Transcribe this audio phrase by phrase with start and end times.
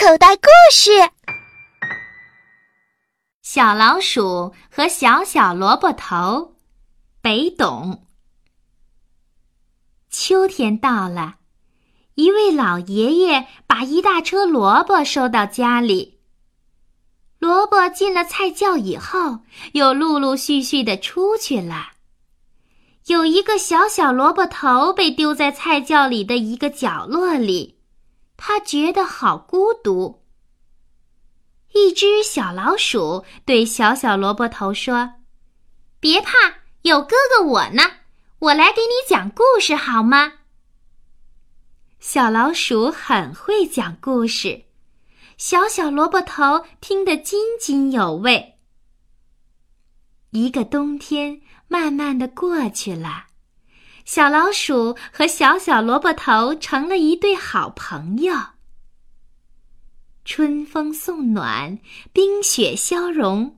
[0.00, 0.90] 口袋故事：
[3.42, 6.54] 小老鼠和小小萝卜头，
[7.20, 8.06] 北董。
[10.08, 11.38] 秋天到了，
[12.14, 16.20] 一位老爷爷把一大车萝卜收到家里。
[17.40, 19.40] 萝卜进了菜窖以后，
[19.72, 21.88] 又陆陆续续的出去了。
[23.06, 27.77] 有一个小小萝卜头被丢在菜窖里的一个角落里，
[28.38, 30.24] 他觉得好孤独。
[31.74, 35.16] 一只小老鼠对小小萝卜头说
[36.00, 36.32] ：“别怕，
[36.80, 37.82] 有哥哥我呢，
[38.38, 40.32] 我来给你讲故事好吗？”
[42.00, 44.64] 小老鼠很会讲故事，
[45.36, 48.58] 小小萝卜头听得津津有味。
[50.30, 51.42] 一个冬天。
[51.70, 53.26] 慢慢的过去了，
[54.08, 58.34] 小老鼠和小小萝卜头成了一对好朋友。
[60.24, 61.78] 春风送暖，
[62.10, 63.54] 冰雪消融，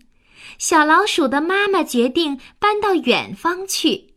[0.58, 4.16] 小老鼠的妈妈决定搬到远方去。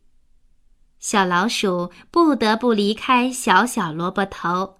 [0.98, 4.80] 小老鼠不得不离开小小萝卜头。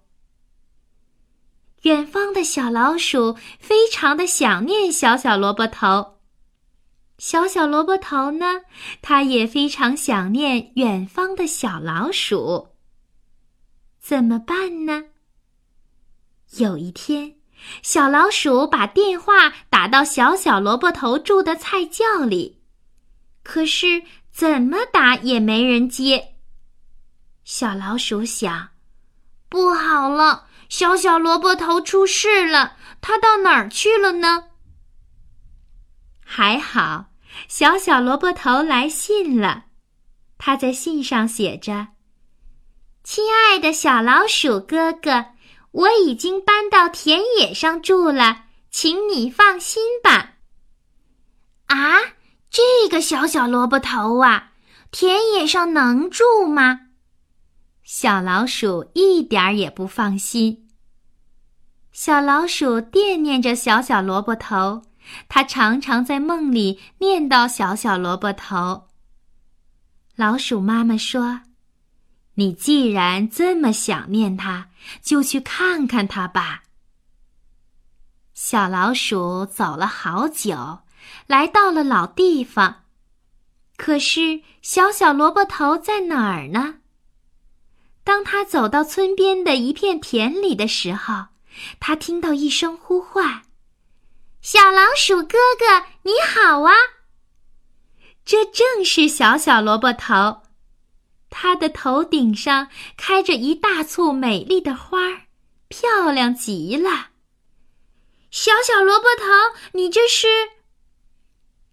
[1.82, 6.13] 远方的小老鼠非常的想念小小萝卜头。
[7.26, 8.60] 小小萝卜头呢，
[9.00, 12.76] 它也非常想念远方的小老鼠。
[13.98, 15.04] 怎么办呢？
[16.58, 17.36] 有一天，
[17.80, 22.60] 小老鼠把电话打到小小萝卜头住的菜窖里，
[23.42, 26.34] 可是怎么打也没人接。
[27.42, 28.68] 小老鼠想：
[29.48, 34.50] 不好了，小小萝卜头出事了，他到哪儿去了呢？
[36.22, 37.06] 还好，
[37.48, 39.64] 小小萝卜头来信了。
[40.38, 41.88] 他在信上写着
[43.04, 45.26] ：“亲爱的小老鼠哥哥，
[45.70, 50.34] 我已经搬到田野上住了，请你放心吧。”
[51.66, 52.00] 啊，
[52.50, 54.52] 这个小小萝卜头啊，
[54.90, 56.80] 田野上能住吗？
[57.82, 60.68] 小老鼠一点儿也不放心。
[61.92, 64.82] 小老鼠惦念着小小萝卜头。
[65.28, 68.88] 他常常在梦里念叨小小萝卜头。
[70.16, 71.40] 老鼠妈妈说
[72.34, 74.68] ：“你既然这么想念它，
[75.02, 76.62] 就去看看它吧。”
[78.34, 80.80] 小老鼠走了好久，
[81.26, 82.82] 来到了老地方。
[83.76, 86.76] 可是小小萝卜头在哪儿呢？
[88.04, 91.26] 当他走到村边的一片田里的时候，
[91.80, 93.42] 他听到一声呼唤。
[94.44, 96.74] 小老鼠哥哥，你好啊！
[98.26, 100.42] 这正是小小萝卜头，
[101.30, 105.22] 它的头顶上开着一大簇美丽的花儿，
[105.68, 107.08] 漂亮极了。
[108.30, 109.24] 小小萝卜头，
[109.72, 110.26] 你这是？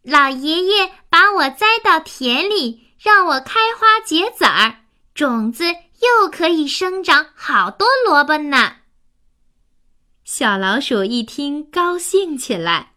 [0.03, 8.77] 老爷爷把我栽到田里，让我开花结籽儿，种子又可以生长好多萝卜呢。
[10.33, 12.93] 小老鼠一听，高兴起来，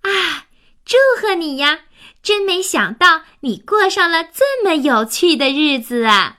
[0.00, 0.46] 啊，
[0.82, 1.80] 祝贺你呀！
[2.22, 6.38] 真没想到你过上了这么有趣的日子啊！